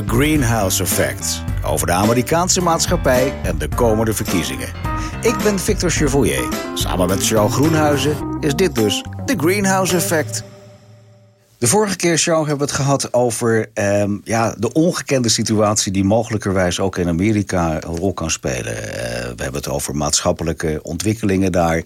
The 0.00 0.06
Greenhouse 0.06 0.82
Effect. 0.82 1.42
Over 1.64 1.86
de 1.86 1.92
Amerikaanse 1.92 2.60
maatschappij 2.60 3.32
en 3.42 3.58
de 3.58 3.68
komende 3.68 4.12
verkiezingen. 4.12 4.68
Ik 5.22 5.36
ben 5.42 5.58
Victor 5.58 5.90
Chevoyer. 5.90 6.48
Samen 6.74 7.08
met 7.08 7.26
Charles 7.26 7.52
Groenhuizen 7.52 8.36
is 8.40 8.54
dit 8.54 8.74
dus 8.74 9.04
The 9.24 9.34
Greenhouse 9.36 9.96
Effect. 9.96 10.49
De 11.60 11.66
vorige 11.66 11.96
keer, 11.96 12.16
Jean, 12.16 12.38
hebben 12.38 12.56
we 12.56 12.72
het 12.72 12.82
gehad 12.82 13.12
over 13.12 13.70
ehm, 13.74 14.18
ja, 14.24 14.54
de 14.58 14.72
ongekende 14.72 15.28
situatie 15.28 15.92
die 15.92 16.04
mogelijkerwijs 16.04 16.80
ook 16.80 16.98
in 16.98 17.08
Amerika 17.08 17.74
een 17.74 17.96
rol 17.96 18.12
kan 18.12 18.30
spelen. 18.30 18.76
Uh, 18.76 18.92
we 19.36 19.42
hebben 19.42 19.54
het 19.54 19.68
over 19.68 19.96
maatschappelijke 19.96 20.80
ontwikkelingen 20.82 21.52
daar 21.52 21.82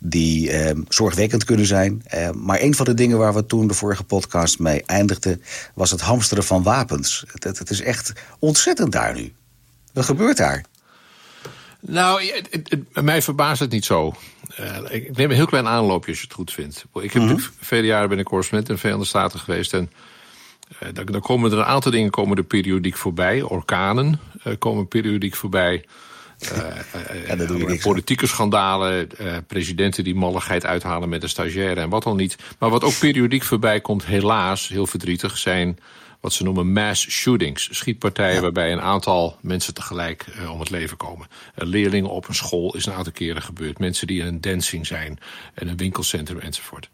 die 0.00 0.50
ehm, 0.50 0.80
zorgwekkend 0.88 1.44
kunnen 1.44 1.66
zijn. 1.66 2.02
Uh, 2.14 2.30
maar 2.30 2.60
een 2.60 2.74
van 2.74 2.84
de 2.84 2.94
dingen 2.94 3.18
waar 3.18 3.34
we 3.34 3.46
toen 3.46 3.66
de 3.66 3.74
vorige 3.74 4.04
podcast 4.04 4.58
mee 4.58 4.82
eindigden, 4.86 5.42
was 5.74 5.90
het 5.90 6.00
hamsteren 6.00 6.44
van 6.44 6.62
wapens. 6.62 7.24
Het, 7.32 7.58
het 7.58 7.70
is 7.70 7.80
echt 7.80 8.12
ontzettend 8.38 8.92
daar 8.92 9.14
nu. 9.14 9.32
Wat 9.92 10.04
gebeurt 10.04 10.36
daar? 10.36 10.64
Nou, 11.86 12.24
het, 12.32 12.48
het, 12.50 13.02
mij 13.02 13.22
verbaast 13.22 13.60
het 13.60 13.70
niet 13.70 13.84
zo. 13.84 14.14
Uh, 14.60 14.76
ik 14.88 15.16
neem 15.16 15.30
een 15.30 15.36
heel 15.36 15.46
klein 15.46 15.68
aanloopje 15.68 16.10
als 16.10 16.18
je 16.20 16.26
het 16.26 16.34
goed 16.34 16.52
vindt. 16.52 16.84
Ik 17.00 17.12
heb 17.12 17.22
-hmm. 17.22 17.38
vele 17.60 17.86
jaren 17.86 18.08
ben 18.08 18.18
ik 18.18 18.24
correspondent 18.24 18.70
in 18.70 18.78
Verenigde 18.78 19.06
Staten 19.06 19.38
geweest. 19.38 19.72
En 19.72 19.90
uh, 20.82 20.88
dan, 20.92 21.04
dan, 21.04 21.20
komen 21.20 21.52
er 21.52 21.58
een 21.58 21.64
aantal 21.64 21.90
dingen 21.90 22.10
komen 22.10 22.36
er 22.36 22.44
periodiek 22.44 22.96
voorbij. 22.96 23.42
Orkanen 23.42 24.20
uh, 24.44 24.54
komen 24.58 24.88
periodiek 24.88 25.34
voorbij. 25.34 25.84
ja, 27.26 27.36
politieke 27.82 28.26
schandalen, 28.26 29.08
presidenten 29.46 30.04
die 30.04 30.14
malligheid 30.14 30.66
uithalen 30.66 31.08
met 31.08 31.22
een 31.22 31.28
stagiaire 31.28 31.80
en 31.80 31.88
wat 31.88 32.02
dan 32.02 32.16
niet. 32.16 32.36
Maar 32.58 32.70
wat 32.70 32.84
ook 32.84 32.98
periodiek 32.98 33.42
voorbij 33.42 33.80
komt, 33.80 34.04
helaas, 34.04 34.68
heel 34.68 34.86
verdrietig, 34.86 35.38
zijn 35.38 35.78
wat 36.24 36.32
ze 36.32 36.42
noemen 36.42 36.72
mass 36.72 37.08
shootings. 37.10 37.68
Schietpartijen 37.70 38.34
ja. 38.34 38.40
waarbij 38.40 38.72
een 38.72 38.80
aantal 38.80 39.36
mensen 39.40 39.74
tegelijk 39.74 40.26
uh, 40.40 40.52
om 40.52 40.60
het 40.60 40.70
leven 40.70 40.96
komen. 40.96 41.26
Uh, 41.58 41.68
leerlingen 41.68 42.10
op 42.10 42.28
een 42.28 42.34
school 42.34 42.74
is 42.76 42.86
een 42.86 42.92
aantal 42.92 43.12
keren 43.12 43.42
gebeurd. 43.42 43.78
Mensen 43.78 44.06
die 44.06 44.20
in 44.20 44.26
een 44.26 44.40
dancing 44.40 44.86
zijn, 44.86 45.18
in 45.54 45.68
een 45.68 45.76
winkelcentrum 45.76 46.38
enzovoort. 46.38 46.88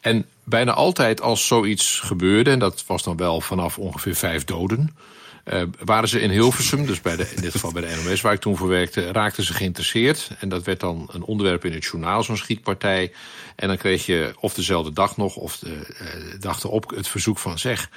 En 0.00 0.26
bijna 0.44 0.72
altijd 0.72 1.20
als 1.20 1.46
zoiets 1.46 2.00
gebeurde, 2.00 2.50
en 2.50 2.58
dat 2.58 2.86
was 2.86 3.02
dan 3.02 3.16
wel 3.16 3.40
vanaf 3.40 3.78
ongeveer 3.78 4.14
vijf 4.14 4.44
doden... 4.44 4.96
Uh, 5.44 5.62
waren 5.84 6.08
ze 6.08 6.20
in 6.20 6.30
Hilversum, 6.30 6.86
dus 6.86 7.00
bij 7.00 7.16
de, 7.16 7.32
in 7.36 7.42
dit 7.42 7.52
geval 7.52 7.72
bij 7.72 7.82
de 7.82 8.02
NOS 8.04 8.20
waar 8.20 8.32
ik 8.32 8.40
toen 8.40 8.56
voor 8.56 8.68
werkte, 8.68 9.12
raakten 9.12 9.44
ze 9.44 9.54
geïnteresseerd. 9.54 10.30
En 10.38 10.48
dat 10.48 10.64
werd 10.64 10.80
dan 10.80 11.08
een 11.12 11.22
onderwerp 11.22 11.64
in 11.64 11.72
het 11.72 11.84
journaal, 11.84 12.22
zo'n 12.22 12.36
schietpartij. 12.36 13.12
En 13.56 13.68
dan 13.68 13.76
kreeg 13.76 14.06
je 14.06 14.34
of 14.40 14.54
dezelfde 14.54 14.92
dag 14.92 15.16
nog, 15.16 15.36
of 15.36 15.58
de 15.58 15.86
uh, 16.02 16.40
dag 16.40 16.62
erop 16.62 16.90
het 16.90 17.08
verzoek 17.08 17.38
van 17.38 17.58
zeg. 17.58 17.90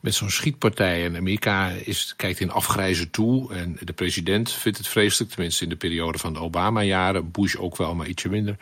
Met 0.00 0.14
zo'n 0.14 0.30
schietpartij 0.30 1.02
in 1.02 1.16
Amerika 1.16 1.68
is, 1.68 2.14
kijkt 2.16 2.40
in 2.40 2.50
afgrijzen 2.50 3.10
toe. 3.10 3.54
En 3.54 3.76
de 3.80 3.92
president 3.92 4.52
vindt 4.52 4.78
het 4.78 4.88
vreselijk, 4.88 5.30
tenminste 5.30 5.64
in 5.64 5.70
de 5.70 5.76
periode 5.76 6.18
van 6.18 6.32
de 6.32 6.40
Obama-jaren. 6.40 7.30
Bush 7.30 7.56
ook 7.56 7.76
wel, 7.76 7.94
maar 7.94 8.06
ietsje 8.06 8.28
minder. 8.28 8.56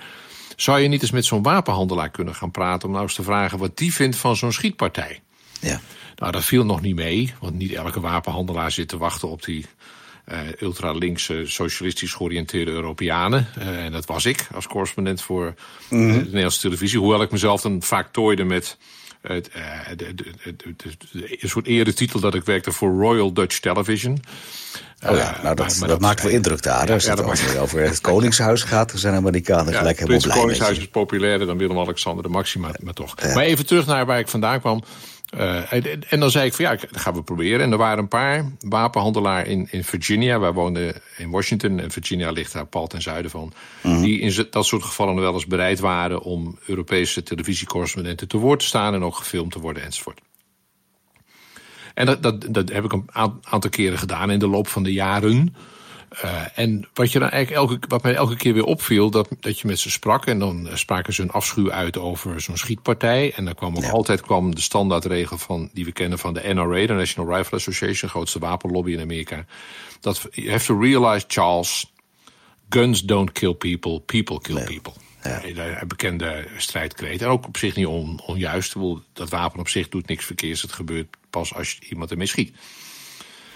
Zou 0.57 0.81
je 0.81 0.89
niet 0.89 1.03
eens 1.03 1.11
met 1.11 1.25
zo'n 1.25 1.43
wapenhandelaar 1.43 2.11
kunnen 2.11 2.35
gaan 2.35 2.51
praten 2.51 2.87
om 2.87 2.95
nou 2.95 3.05
eens 3.05 3.15
te 3.15 3.23
vragen 3.23 3.59
wat 3.59 3.77
die 3.77 3.95
vindt 3.95 4.17
van 4.17 4.37
zo'n 4.37 4.53
schietpartij? 4.53 5.21
Ja. 5.61 5.81
Nou, 6.17 6.33
dat 6.33 6.45
viel 6.45 6.65
nog 6.65 6.81
niet 6.81 6.95
mee, 6.95 7.35
want 7.41 7.55
niet 7.55 7.73
elke 7.73 8.01
wapenhandelaar 8.01 8.71
zit 8.71 8.89
te 8.89 8.99
wachten 8.99 9.29
op 9.29 9.45
die 9.45 9.67
uh, 10.33 10.39
ultralinkse, 10.61 11.43
socialistisch 11.47 12.13
georiënteerde 12.13 12.71
Europeanen. 12.71 13.47
Uh, 13.59 13.85
en 13.85 13.93
dat 13.93 14.07
was 14.07 14.25
ik 14.25 14.47
als 14.55 14.67
correspondent 14.67 15.23
voor 15.23 15.55
mm 15.89 16.01
-hmm. 16.01 16.19
de 16.19 16.25
Nederlandse 16.25 16.61
televisie. 16.61 16.99
Hoewel 16.99 17.23
ik 17.23 17.31
mezelf 17.31 17.61
dan 17.61 17.83
vaak 17.83 18.13
tooide 18.13 18.45
met 18.45 18.77
het, 19.21 19.51
uh, 19.57 19.97
de, 19.97 20.15
de, 20.15 20.33
de, 20.77 21.43
een 21.43 21.49
soort 21.49 21.67
eretitel 21.67 22.21
dat 22.21 22.35
ik 22.35 22.45
werkte 22.45 22.73
voor 22.73 22.91
Royal 22.91 23.33
Dutch 23.33 23.59
Television. 23.59 24.23
Oh 25.07 25.17
ja, 25.17 25.39
nou 25.43 25.55
dat, 25.55 25.67
maar, 25.67 25.79
maar 25.79 25.89
dat 25.89 26.01
maakt 26.01 26.23
wel 26.23 26.33
indruk 26.33 26.63
daar. 26.63 26.87
Ja, 26.87 26.95
als 26.95 27.05
ja, 27.05 27.11
het 27.11 27.23
over, 27.23 27.61
over, 27.61 27.81
het 27.81 28.01
Koningshuis 28.01 28.63
gaat, 28.63 28.91
dan 28.91 28.99
zijn 28.99 29.15
Amerikanen 29.15 29.75
gelijk 29.75 29.99
helemaal 29.99 30.21
blij. 30.21 30.33
Het 30.33 30.43
Koningshuis 30.43 30.79
is 30.79 30.89
populairder 30.89 31.47
dan 31.47 31.59
Willem-Alexander 31.59 32.23
de 32.23 32.29
Maxima, 32.29 32.71
maar 32.81 32.95
toch. 32.95 33.15
Maar 33.35 33.45
even 33.45 33.67
terug 33.67 33.87
naar 33.87 34.07
waar 34.07 34.19
ik 34.19 34.29
vandaan 34.29 34.61
kwam. 34.61 34.83
Uh, 35.37 35.73
en, 35.73 36.09
en, 36.09 36.21
dan 36.21 36.31
zei 36.31 36.47
ik 36.47 36.55
van 36.55 36.65
ja, 36.65 36.71
dat 36.71 37.01
gaan 37.01 37.15
we 37.15 37.23
proberen. 37.23 37.61
En 37.61 37.73
er 37.73 37.79
waren 37.79 37.99
een 37.99 38.09
paar 38.09 38.53
wapenhandelaar 38.61 39.47
in, 39.47 39.69
in 39.71 39.85
Virginia. 39.85 40.41
Wij 40.41 40.53
woonden 40.53 41.03
in 41.17 41.31
Washington 41.31 41.81
en 41.81 41.91
Virginia 41.91 42.31
ligt 42.31 42.53
daar 42.53 42.67
pal 42.67 42.87
ten 42.87 43.03
zuiden 43.03 43.31
van. 43.31 43.53
Mm 43.83 43.93
-hmm. 43.93 44.03
Die 44.03 44.21
in 44.21 44.47
dat 44.51 44.67
soort 44.67 44.83
gevallen 44.83 45.15
wel 45.15 45.33
eens 45.33 45.47
bereid 45.47 45.81
waren 45.81 46.21
om 46.21 46.59
Europese 46.67 47.23
televisiecorrespondenten 47.23 48.29
te 48.29 48.37
woord 48.37 48.59
te 48.61 48.67
staan 48.67 48.95
en 48.95 49.05
ook 49.05 49.17
gefilmd 49.17 49.53
te 49.53 49.61
worden 49.61 49.83
enzovoort. 49.83 50.21
En 51.95 52.07
dat, 52.07 52.23
dat, 52.23 52.47
dat 52.51 52.69
heb 52.69 52.85
ik 52.85 52.93
een 52.93 53.09
aantal 53.43 53.71
keren 53.71 53.99
gedaan 53.99 54.31
in 54.31 54.39
de 54.39 54.49
loop 54.49 54.69
van 54.69 54.83
de 54.83 54.93
jaren. 54.93 55.55
Uh, 56.25 56.59
en 56.59 56.89
wat, 56.95 57.13
je 57.13 57.19
dan 57.19 57.31
eigenlijk 57.31 57.71
elke, 57.71 57.87
wat 57.89 58.03
mij 58.03 58.15
elke 58.15 58.37
keer 58.37 58.55
weer 58.55 58.65
opviel, 58.65 59.11
dat, 59.11 59.29
dat 59.41 59.59
je 59.61 59.67
met 59.67 59.79
ze 59.79 59.91
sprak. 59.91 60.27
En 60.27 60.39
dan 60.39 60.69
spraken 60.75 61.13
ze 61.13 61.23
een 61.23 61.31
afschuw 61.31 61.71
uit 61.71 61.99
over 61.99 62.41
zo'n 62.41 62.57
schietpartij. 62.57 63.33
En 63.33 63.45
dan 63.45 63.55
kwam 63.55 63.77
ook 63.77 63.83
ja. 63.83 63.91
altijd 63.91 64.21
kwam 64.21 64.55
de 64.55 64.61
standaardregel 64.61 65.39
van, 65.39 65.71
die 65.73 65.85
we 65.85 65.93
kennen 65.93 66.19
van 66.19 66.35
de 66.35 66.55
NRA, 66.55 66.87
de 66.87 66.93
National 66.93 67.37
Rifle 67.37 67.57
Association, 67.57 68.11
grootste 68.11 68.39
wapenlobby 68.39 68.91
in 68.93 69.01
Amerika. 69.01 69.45
Dat 70.01 70.29
you 70.31 70.51
have 70.51 70.67
to 70.67 70.81
realize, 70.81 71.25
Charles, 71.29 71.93
guns 72.69 73.03
don't 73.03 73.33
kill 73.33 73.55
people, 73.55 74.01
people 74.01 74.41
kill 74.41 74.55
nee. 74.55 74.65
people. 74.65 74.93
Ja. 75.23 75.45
Een 75.81 75.89
bekende 75.89 76.47
strijdkreet. 76.57 77.23
En 77.23 77.29
ook 77.29 77.47
op 77.47 77.57
zich 77.57 77.77
niet 77.77 77.87
on, 77.87 78.21
onjuist. 78.27 78.75
Dat 79.13 79.29
wapen 79.29 79.61
op 79.61 79.69
zich 79.69 79.89
doet 79.89 80.07
niks 80.07 80.25
verkeers. 80.25 80.63
Het 80.63 80.73
gebeurt 80.73 81.17
pas 81.31 81.55
als 81.55 81.79
iemand 81.79 82.11
ermee 82.11 82.27
schiet. 82.27 82.57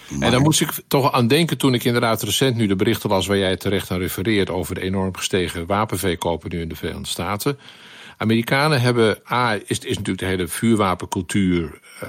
Maar... 0.08 0.22
En 0.22 0.30
dan 0.30 0.42
moest 0.42 0.60
ik 0.60 0.70
toch 0.88 1.12
aan 1.12 1.26
denken 1.26 1.58
toen 1.58 1.74
ik 1.74 1.84
inderdaad 1.84 2.22
recent 2.22 2.56
nu 2.56 2.66
de 2.66 2.76
berichten 2.76 3.10
las... 3.10 3.26
waar 3.26 3.38
jij 3.38 3.56
terecht 3.56 3.90
aan 3.90 3.98
refereert 3.98 4.50
over 4.50 4.74
de 4.74 4.80
enorm 4.80 5.16
gestegen 5.16 5.66
wapenverkopen 5.66 6.50
nu 6.50 6.60
in 6.60 6.68
de 6.68 6.76
Verenigde 6.76 7.08
Staten. 7.08 7.58
Amerikanen 8.16 8.80
hebben... 8.80 9.18
A, 9.30 9.54
is, 9.54 9.78
is 9.78 9.96
natuurlijk 9.96 10.18
de 10.18 10.24
hele 10.24 10.48
vuurwapencultuur 10.48 11.80
uh, 12.02 12.08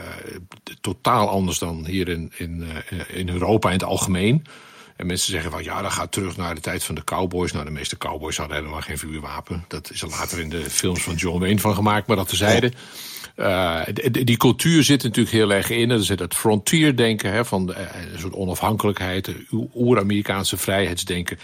totaal 0.81 1.29
anders 1.29 1.59
dan 1.59 1.85
hier 1.85 2.09
in, 2.09 2.31
in, 2.38 2.67
uh, 2.94 3.17
in 3.17 3.29
Europa 3.29 3.67
in 3.67 3.75
het 3.75 3.83
algemeen. 3.83 4.45
En 4.95 5.06
mensen 5.06 5.31
zeggen 5.31 5.51
van 5.51 5.63
ja, 5.63 5.81
dat 5.81 5.91
gaat 5.91 6.12
terug 6.12 6.38
naar 6.38 6.56
de 6.56 6.62
tijd 6.62 6.83
van 6.83 6.95
de 6.95 7.03
cowboys. 7.03 7.51
Nou, 7.51 7.66
de 7.66 7.72
meeste 7.72 7.97
cowboys 7.97 8.38
hadden 8.38 8.57
helemaal 8.57 8.81
geen 8.81 8.97
vuurwapen. 8.97 9.66
Dat 9.67 9.91
is 9.91 10.01
er 10.01 10.09
later 10.09 10.39
in 10.39 10.50
de 10.50 10.69
films 10.69 11.03
van 11.03 11.16
John 11.16 11.39
Wayne 11.39 11.59
van 11.59 11.75
gemaakt, 11.75 12.07
maar 12.07 12.16
dat 12.16 12.27
tezijde. 12.27 12.67
Oh. 12.67 12.73
Uh, 13.38 13.81
die, 14.12 14.38
cultuur 14.38 14.84
zit 14.84 15.03
natuurlijk 15.03 15.35
heel 15.35 15.53
erg 15.53 15.69
in. 15.69 15.90
Er 15.90 16.03
zit 16.03 16.19
het 16.19 16.35
frontier-denken, 16.35 17.31
hè, 17.31 17.46
van 17.46 17.66
de, 17.66 17.75
een 18.13 18.19
soort 18.19 18.34
onafhankelijkheid, 18.34 19.31
oer-Amerikaanse 19.73 20.57
vrijheidsdenken. 20.57 21.40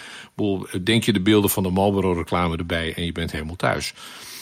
Denk 0.84 1.03
je 1.03 1.13
de 1.13 1.22
beelden 1.22 1.50
van 1.50 1.63
de 1.63 1.69
Marlboro-reclame 1.69 2.57
erbij 2.57 2.94
en 2.96 3.06
je 3.06 3.12
bent 3.12 3.31
helemaal 3.31 3.56
thuis. 3.56 3.94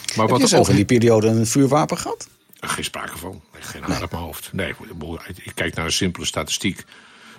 Maar 0.06 0.16
Heb 0.16 0.28
wat 0.28 0.40
je 0.40 0.46
zelf 0.46 0.68
in 0.68 0.76
die 0.76 0.84
periode 0.84 1.26
een 1.26 1.46
vuurwapen 1.46 1.98
gehad? 1.98 2.28
Geen 2.60 2.84
sprake 2.84 3.18
van. 3.18 3.40
Geen 3.52 3.82
haar 3.82 3.90
nee. 3.90 4.02
op 4.02 4.10
mijn 4.10 4.22
hoofd. 4.22 4.52
Nee, 4.52 4.74
ik 5.42 5.52
kijk 5.54 5.74
naar 5.74 5.84
een 5.84 5.92
simpele 5.92 6.26
statistiek 6.26 6.84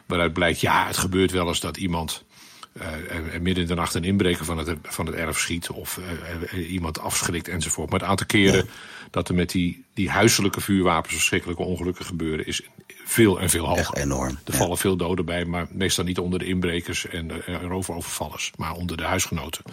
waaruit 0.06 0.34
blijkt, 0.34 0.62
ja, 0.62 0.88
het 0.88 0.98
gebeurt 0.98 1.32
wel 1.32 1.48
eens 1.48 1.60
dat 1.60 1.78
iemand 1.78 2.24
uh, 2.74 3.40
midden 3.42 3.64
in 3.64 3.70
de 3.70 3.76
nacht 3.76 3.94
een 3.94 4.04
inbreker 4.04 4.46
van 4.46 4.58
het, 4.58 4.78
van 4.82 5.06
het 5.06 5.16
erf 5.16 5.40
schiet 5.40 5.70
of 5.70 5.98
uh, 5.98 6.60
uh, 6.60 6.72
iemand 6.72 7.00
afschrikt 7.00 7.48
enzovoort. 7.48 7.90
Maar 7.90 8.00
het 8.00 8.10
aantal 8.10 8.26
keren 8.26 8.70
dat 9.10 9.30
er 9.30 9.36
met 9.36 9.50
die, 9.50 9.86
die 9.94 10.10
huiselijke 10.10 10.62
vuurwapens 10.62 11.14
verschrikkelijke 11.14 11.64
ongelukken 11.64 12.06
gebeuren 12.06 12.46
is 12.46 12.62
veel 13.06 13.40
en 13.40 13.50
veel 13.50 13.66
hoger. 13.66 13.80
Echt 13.80 13.98
enorm. 13.98 14.30
Er 14.30 14.54
ja. 14.54 14.58
vallen 14.58 14.78
veel 14.78 14.96
doden 14.96 15.26
bij, 15.26 15.46
maar 15.46 15.68
meestal 15.72 16.04
niet 16.04 16.20
onder 16.20 16.40
de 16.40 16.46
inbrekers 16.46 17.08
en 17.08 17.32
roofovervallers, 17.68 18.52
maar 18.58 18.74
onder 18.74 18.98
de 18.98 19.04
huisgenoten. 19.04 19.64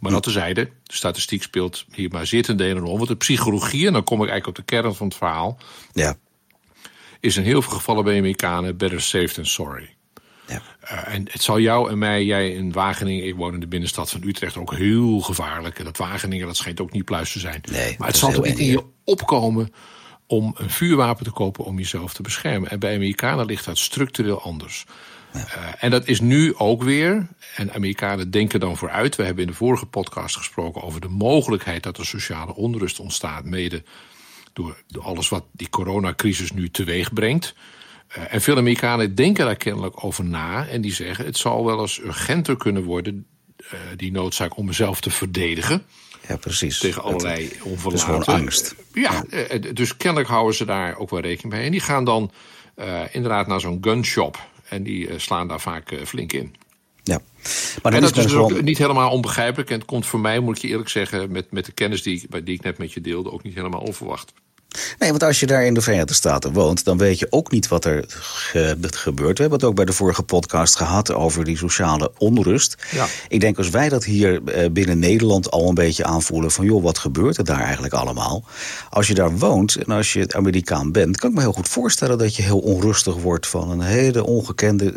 Maar 0.00 0.12
dat 0.12 0.22
tezijde, 0.22 0.70
de 0.82 0.94
statistiek 0.94 1.42
speelt 1.42 1.84
hier 1.92 2.10
maar 2.10 2.26
zeer 2.26 2.42
ten 2.42 2.56
dele 2.56 2.84
om. 2.84 2.96
Want 2.96 3.08
de 3.08 3.16
psychologie, 3.16 3.86
en 3.86 3.92
dan 3.92 4.04
kom 4.04 4.22
ik 4.22 4.28
eigenlijk 4.28 4.58
op 4.58 4.66
de 4.66 4.74
kern 4.74 4.94
van 4.94 5.06
het 5.06 5.16
verhaal, 5.16 5.58
ja. 5.92 6.16
is 7.20 7.36
in 7.36 7.42
heel 7.42 7.62
veel 7.62 7.72
gevallen 7.72 8.04
bij 8.04 8.18
Amerikanen 8.18 8.76
better 8.76 9.00
safe 9.00 9.34
than 9.34 9.46
sorry. 9.46 9.94
Ja. 10.46 10.62
Uh, 10.84 11.14
en 11.14 11.28
het 11.30 11.42
zal 11.42 11.60
jou 11.60 11.90
en 11.90 11.98
mij, 11.98 12.24
jij 12.24 12.50
in 12.50 12.72
Wageningen, 12.72 13.26
ik 13.26 13.34
woon 13.34 13.54
in 13.54 13.60
de 13.60 13.66
binnenstad 13.66 14.10
van 14.10 14.22
Utrecht, 14.24 14.56
ook 14.56 14.74
heel 14.74 15.20
gevaarlijk. 15.20 15.78
En 15.78 15.84
dat 15.84 15.96
Wageningen, 15.96 16.46
dat 16.46 16.56
schijnt 16.56 16.80
ook 16.80 16.92
niet 16.92 17.04
pluis 17.04 17.32
te 17.32 17.38
zijn. 17.38 17.60
Nee, 17.70 17.94
maar 17.98 18.08
het 18.08 18.16
zal 18.16 18.32
toch 18.32 18.44
niet 18.44 18.58
in 18.58 18.66
je 18.66 18.84
opkomen 19.04 19.72
om 20.26 20.54
een 20.56 20.70
vuurwapen 20.70 21.24
te 21.24 21.30
kopen 21.30 21.64
om 21.64 21.78
jezelf 21.78 22.14
te 22.14 22.22
beschermen. 22.22 22.70
En 22.70 22.78
bij 22.78 22.94
Amerikanen 22.94 23.46
ligt 23.46 23.64
dat 23.64 23.78
structureel 23.78 24.42
anders. 24.42 24.84
Ja. 25.32 25.40
Uh, 25.40 25.72
en 25.78 25.90
dat 25.90 26.06
is 26.06 26.20
nu 26.20 26.54
ook 26.56 26.82
weer, 26.82 27.26
en 27.56 27.72
Amerikanen 27.72 28.30
denken 28.30 28.60
dan 28.60 28.76
vooruit. 28.76 29.16
We 29.16 29.24
hebben 29.24 29.44
in 29.44 29.50
de 29.50 29.56
vorige 29.56 29.86
podcast 29.86 30.36
gesproken 30.36 30.82
over 30.82 31.00
de 31.00 31.08
mogelijkheid 31.08 31.82
dat 31.82 31.98
er 31.98 32.06
sociale 32.06 32.54
onrust 32.54 32.98
ontstaat, 32.98 33.44
mede 33.44 33.82
door, 34.52 34.82
door 34.86 35.02
alles 35.02 35.28
wat 35.28 35.44
die 35.52 35.68
coronacrisis 35.68 36.52
nu 36.52 36.70
teweeg 36.70 37.12
brengt. 37.12 37.54
Uh, 38.18 38.34
en 38.34 38.40
veel 38.40 38.56
Amerikanen 38.56 39.14
denken 39.14 39.44
daar 39.44 39.56
kennelijk 39.56 40.04
over 40.04 40.24
na. 40.24 40.66
En 40.66 40.80
die 40.80 40.92
zeggen: 40.92 41.24
het 41.24 41.36
zal 41.36 41.64
wel 41.64 41.80
eens 41.80 42.00
urgenter 42.00 42.56
kunnen 42.56 42.82
worden, 42.82 43.26
uh, 43.58 43.80
die 43.96 44.12
noodzaak 44.12 44.56
om 44.56 44.66
mezelf 44.66 45.00
te 45.00 45.10
verdedigen. 45.10 45.82
Ja, 46.28 46.36
precies. 46.36 46.78
Tegen 46.78 47.02
allerlei 47.02 47.50
onverlaten... 47.62 47.90
Dus 47.90 48.02
gewoon 48.02 48.40
angst. 48.40 48.74
Ja, 48.92 49.24
dus 49.72 49.96
kennelijk 49.96 50.30
houden 50.30 50.54
ze 50.54 50.64
daar 50.64 50.96
ook 50.96 51.10
wel 51.10 51.20
rekening 51.20 51.54
mee. 51.54 51.64
En 51.64 51.70
die 51.70 51.80
gaan 51.80 52.04
dan 52.04 52.30
inderdaad 53.10 53.46
naar 53.46 53.60
zo'n 53.60 53.78
gunshop. 53.80 54.48
En 54.68 54.82
die 54.82 55.18
slaan 55.18 55.48
daar 55.48 55.60
vaak 55.60 55.94
flink 56.04 56.32
in. 56.32 56.54
Ja. 57.02 57.20
Maar 57.82 57.92
en 57.92 58.00
dat 58.00 58.16
is, 58.16 58.22
dus 58.22 58.34
ook 58.34 58.62
niet 58.62 58.78
helemaal 58.78 59.10
onbegrijpelijk. 59.10 59.70
En 59.70 59.78
het 59.78 59.86
komt 59.86 60.06
voor 60.06 60.20
mij, 60.20 60.40
moet 60.40 60.56
ik 60.56 60.62
je 60.62 60.68
eerlijk 60.68 60.88
zeggen, 60.88 61.32
met, 61.32 61.50
met 61.50 61.64
de 61.64 61.72
kennis 61.72 62.02
die, 62.02 62.26
die 62.44 62.54
ik 62.54 62.62
net 62.62 62.78
met 62.78 62.92
je 62.92 63.00
deelde, 63.00 63.32
ook 63.32 63.42
niet 63.42 63.54
helemaal 63.54 63.80
onverwacht. 63.80 64.32
Nee, 64.98 65.10
want 65.10 65.22
als 65.22 65.40
je 65.40 65.46
daar 65.46 65.64
in 65.64 65.74
de 65.74 65.80
Verenigde 65.80 66.14
Staten 66.14 66.52
woont, 66.52 66.84
dan 66.84 66.98
weet 66.98 67.18
je 67.18 67.26
ook 67.30 67.50
niet 67.50 67.68
wat 67.68 67.84
er 67.84 68.04
gebeurt. 68.80 69.36
We 69.36 69.42
hebben 69.42 69.58
het 69.58 69.68
ook 69.68 69.74
bij 69.74 69.84
de 69.84 69.92
vorige 69.92 70.22
podcast 70.22 70.76
gehad 70.76 71.12
over 71.12 71.44
die 71.44 71.56
sociale 71.56 72.12
onrust. 72.18 72.76
Ja. 72.90 73.06
Ik 73.28 73.40
denk 73.40 73.58
als 73.58 73.70
wij 73.70 73.88
dat 73.88 74.04
hier 74.04 74.44
eh, 74.44 74.70
binnen 74.70 74.98
Nederland 74.98 75.50
al 75.50 75.68
een 75.68 75.74
beetje 75.74 76.04
aanvoelen 76.04 76.50
van 76.50 76.64
joh, 76.64 76.82
wat 76.82 76.98
gebeurt 76.98 77.36
er 77.36 77.44
daar 77.44 77.60
eigenlijk 77.60 77.94
allemaal? 77.94 78.44
Als 78.90 79.06
je 79.06 79.14
daar 79.14 79.38
woont 79.38 79.76
en 79.76 79.94
als 79.94 80.12
je 80.12 80.32
Amerikaan 80.32 80.92
bent, 80.92 81.16
kan 81.16 81.30
ik 81.30 81.36
me 81.36 81.42
heel 81.42 81.52
goed 81.52 81.68
voorstellen 81.68 82.18
dat 82.18 82.36
je 82.36 82.42
heel 82.42 82.58
onrustig 82.58 83.14
wordt 83.14 83.46
van 83.46 83.70
een 83.70 83.80
hele 83.80 84.24
ongekende 84.24 84.94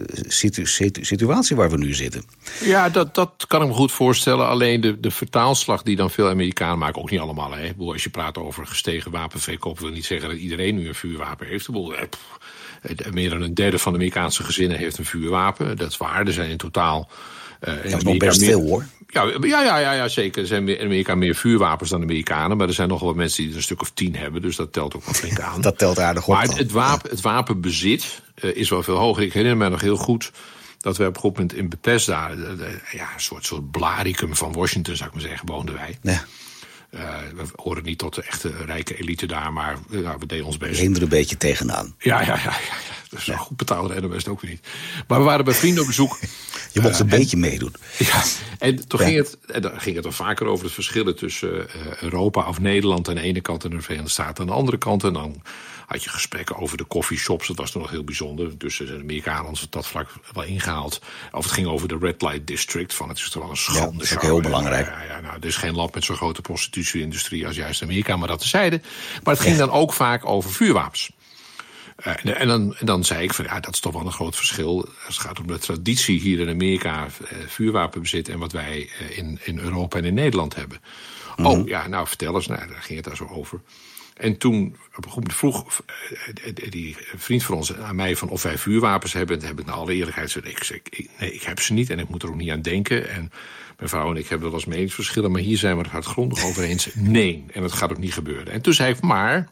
situatie 1.02 1.56
waar 1.56 1.70
we 1.70 1.78
nu 1.78 1.94
zitten. 1.94 2.24
Ja, 2.64 2.90
dat, 2.90 3.16
dat 3.16 3.46
kan 3.48 3.62
ik 3.62 3.68
me 3.68 3.74
goed 3.74 3.92
voorstellen. 3.92 4.48
Alleen 4.48 4.82
de, 4.82 5.00
de 5.00 5.12
vertaalslag 5.12 5.84
die 5.84 5.96
dan 5.96 6.10
veel 6.10 6.30
Amerikanen 6.30 6.78
maken, 6.78 7.02
ook 7.02 7.12
niet 7.12 7.20
allemaal. 7.20 7.52
Hè. 7.52 7.72
Als 7.78 8.04
je 8.04 8.10
praat 8.10 8.38
over 8.38 8.68
gestegen 8.68 9.12
wapenverkoop 9.12 9.67
ik 9.72 9.80
wil 9.80 9.90
niet 9.90 10.06
zeggen 10.06 10.30
dat 10.30 10.38
iedereen 10.38 10.76
nu 10.76 10.88
een 10.88 10.96
vuurwapen 10.96 11.48
heeft. 11.48 11.68
Eh, 11.68 13.12
meer 13.12 13.30
dan 13.30 13.42
een 13.42 13.54
derde 13.54 13.80
van 13.80 13.92
de 13.92 13.98
Amerikaanse 13.98 14.44
gezinnen 14.44 14.78
heeft 14.78 14.98
een 14.98 15.06
vuurwapen. 15.06 15.78
Dat 15.78 15.90
is 15.90 15.98
waar. 15.98 16.28
Er 16.28 16.34
zijn 16.34 16.50
in 16.50 16.58
totaal. 16.58 17.10
Uh, 17.68 17.76
dat 17.76 17.86
is 17.86 18.04
nog 18.04 18.18
best 18.18 18.44
veel 18.44 18.62
hoor. 18.62 18.86
Ja, 19.08 19.24
ja, 19.42 19.64
ja, 19.64 19.78
ja, 19.78 19.92
ja, 19.92 20.08
zeker. 20.08 20.42
Er 20.42 20.48
zijn 20.48 20.70
in 20.70 20.86
Amerika 20.86 21.16
meer 21.16 21.36
vuurwapens 21.36 21.90
dan 21.90 22.02
Amerikanen. 22.02 22.58
Maar 22.58 22.68
er 22.68 22.74
zijn 22.74 22.88
nog 22.88 23.02
wel 23.02 23.14
mensen 23.14 23.42
die 23.42 23.52
er 23.52 23.58
een 23.58 23.64
stuk 23.64 23.82
of 23.82 23.92
tien 23.92 24.16
hebben. 24.16 24.42
Dus 24.42 24.56
dat 24.56 24.74
telt 24.74 24.96
ook 24.96 25.06
wel 25.06 25.14
flink 25.14 25.40
aan. 25.40 25.62
dat 25.70 25.78
telt 25.78 26.00
aardig 26.00 26.28
op. 26.28 26.34
Maar 26.34 26.48
het, 26.48 26.72
wapen, 26.72 27.10
het 27.10 27.22
wapenbezit 27.22 28.22
uh, 28.44 28.56
is 28.56 28.70
wel 28.70 28.84
veel 28.84 28.98
hoger. 28.98 29.24
Ik 29.24 29.34
herinner 29.34 29.58
me 29.58 29.70
nog 29.70 29.82
heel 29.82 29.98
goed 29.98 30.32
dat 30.78 30.98
we 30.98 31.04
op 31.06 31.16
een 31.16 31.22
gegeven 31.22 31.42
moment 31.42 31.60
in 31.60 31.70
Bethesda... 31.70 32.30
ja, 32.92 33.14
een 33.14 33.22
soort, 33.22 33.46
soort 33.46 33.72
blaricum 33.72 34.36
van 34.36 34.54
Washington, 34.54 34.96
zou 34.96 35.10
ik 35.10 35.16
maar 35.16 35.26
zeggen, 35.26 35.48
woonden 35.48 35.76
wij. 35.76 35.98
Ja. 36.02 36.26
Uh, 36.92 37.02
we 37.36 37.44
horen 37.56 37.84
niet 37.84 37.98
tot 37.98 38.16
de 38.16 38.24
echte 38.24 38.52
rijke 38.66 38.96
elite 38.96 39.26
daar, 39.26 39.54
maar 39.54 39.78
uh, 39.90 40.14
we 40.20 40.26
deden 40.26 40.46
ons 40.46 40.58
best. 40.58 40.80
We 40.80 40.96
er 40.96 41.02
een 41.02 41.10
beetje 41.10 41.38
tegenaan. 41.38 41.96
Ja, 42.00 42.22
ja, 42.22 42.28
ja. 42.28 42.44
ja. 42.44 42.76
Dus 43.10 43.26
ja. 43.26 43.38
goed 43.38 43.58
betaalde 43.58 43.94
en 43.94 44.10
best 44.10 44.28
ook 44.28 44.42
weer 44.42 44.52
niet. 44.52 44.68
Maar 45.08 45.20
we 45.20 45.26
waren 45.26 45.46
bij 45.46 45.54
vrienden 45.54 45.82
op 45.82 45.88
bezoek. 45.88 46.20
Je 46.74 46.82
mocht 46.82 46.94
uh, 46.94 47.00
een 47.00 47.08
beetje 47.08 47.38
meedoen. 47.38 47.74
Ja, 47.98 48.24
en 48.60 48.88
toen 48.88 49.00
ging, 49.00 49.16
het, 49.16 49.38
en 49.46 49.62
dan 49.62 49.80
ging 49.80 49.96
het 49.96 50.06
er 50.06 50.14
vaker 50.14 50.46
over 50.46 50.66
het 50.66 50.74
verschillen 50.74 51.16
tussen 51.16 51.68
Europa 52.00 52.48
of 52.48 52.60
Nederland 52.60 53.10
aan 53.10 53.16
de 53.16 53.22
ene 53.22 53.42
kant 53.42 53.64
en 53.64 53.70
de 53.70 53.82
Verenigde 53.82 54.12
Staten 54.12 54.42
aan 54.42 54.48
de 54.48 54.54
andere 54.54 54.78
kant. 54.78 55.04
En 55.04 55.14
dan 55.14 55.42
had 55.88 56.04
je 56.04 56.10
gesprekken 56.10 56.56
over 56.56 56.78
de 56.78 56.88
coffeeshops. 56.88 57.48
Dat 57.48 57.58
was 57.58 57.72
toen 57.72 57.82
nog 57.82 57.92
heel 57.92 58.04
bijzonder. 58.04 58.58
Dus 58.58 58.78
de 58.78 59.00
Amerikanen 59.02 59.46
hadden 59.46 59.68
dat 59.70 59.88
vlak 59.88 60.10
wel 60.34 60.44
ingehaald. 60.44 61.02
Of 61.32 61.44
het 61.44 61.54
ging 61.54 61.68
over 61.68 61.88
de 61.88 61.98
Red 62.00 62.22
Light 62.22 62.48
District. 62.48 62.94
Van 62.94 63.10
het 63.10 63.18
is 63.18 63.30
toch 63.30 63.42
wel 63.42 63.52
een 63.52 63.58
schande. 63.58 63.80
Ja, 63.80 63.92
dat 63.92 64.02
is 64.02 64.14
ook 64.14 64.22
heel 64.22 64.42
belangrijk. 64.42 64.88
Ja, 64.88 65.04
ja, 65.04 65.20
nou, 65.20 65.36
er 65.40 65.46
is 65.46 65.56
geen 65.56 65.76
land 65.76 65.94
met 65.94 66.04
zo'n 66.04 66.16
grote 66.16 66.42
prostitutie-industrie 66.42 67.48
als 67.48 67.56
juist 67.56 67.82
Amerika. 67.82 68.18
Maar 68.18 68.28
dat 68.28 68.40
tezijde. 68.40 68.82
Maar 69.24 69.34
het 69.34 69.44
ging 69.44 69.58
dan 69.58 69.72
ook 69.72 69.94
vaak 69.94 70.26
over 70.26 70.52
vuurwapens. 70.52 71.12
Uh, 72.06 72.42
en, 72.42 72.48
dan, 72.48 72.76
en 72.76 72.86
dan 72.86 73.04
zei 73.04 73.24
ik 73.24 73.34
van 73.34 73.46
ja, 73.46 73.60
dat 73.60 73.74
is 73.74 73.80
toch 73.80 73.94
wel 73.94 74.06
een 74.06 74.12
groot 74.12 74.36
verschil. 74.36 74.90
Als 75.06 75.18
het 75.18 75.26
gaat 75.26 75.40
om 75.40 75.48
de 75.48 75.58
traditie 75.58 76.20
hier 76.20 76.40
in 76.40 76.50
Amerika, 76.50 77.06
uh, 77.06 77.38
vuurwapenbezit 77.48 78.30
en 78.30 78.40
wat 78.40 78.52
wij 78.52 78.90
uh, 79.02 79.18
in, 79.18 79.40
in 79.44 79.60
Europa 79.60 79.98
en 79.98 80.06
in 80.06 80.14
Nederland 80.14 80.56
hebben. 80.56 80.82
Mm 81.36 81.46
-hmm. 81.46 81.62
Oh 81.62 81.68
ja, 81.68 81.88
nou 81.88 82.08
vertel 82.08 82.36
eens, 82.36 82.48
nou, 82.48 82.68
daar 82.68 82.82
ging 82.82 82.96
het 82.96 83.08
daar 83.08 83.16
zo 83.16 83.28
over. 83.32 83.62
En 84.18 84.38
toen 84.38 84.76
vroeg 85.24 85.82
die 86.70 86.98
vriend 87.16 87.44
van 87.44 87.56
ons 87.56 87.76
aan 87.76 87.96
mij 87.96 88.16
van 88.16 88.30
of 88.30 88.44
wij 88.44 88.58
vuurwapens 88.58 89.14
hebben. 89.14 89.40
En 89.40 89.48
heb 89.48 89.60
ik 89.60 89.66
naar 89.66 89.76
alle 89.76 89.94
eerlijkheid 89.94 90.32
gezegd, 90.32 90.90
nee, 91.20 91.34
ik 91.34 91.44
heb 91.44 91.60
ze 91.60 91.74
niet 91.74 91.90
en 91.90 92.00
ik 92.00 92.10
moet 92.10 92.24
er 92.24 92.30
ook 92.30 92.36
niet 92.36 92.50
aan 92.50 92.62
denken. 92.62 93.10
En 93.10 93.32
mijn 93.78 93.90
vrouw 93.90 94.12
en 94.12 94.18
ik 94.18 94.28
hebben 94.28 94.48
wel 94.48 94.58
eens 94.58 94.68
meningsverschillen, 94.68 95.32
maar 95.32 95.42
hier 95.42 95.58
zijn 95.58 95.76
we 95.76 95.82
het 95.82 95.92
hardgrondig 95.92 96.46
over 96.46 96.64
eens. 96.64 96.90
Nee, 96.94 97.46
en 97.52 97.62
dat 97.62 97.72
gaat 97.72 97.92
ook 97.92 97.98
niet 97.98 98.14
gebeuren. 98.14 98.54
En 98.54 98.62
toen 98.62 98.74
zei 98.74 98.94
ik, 98.94 99.02
maar 99.02 99.50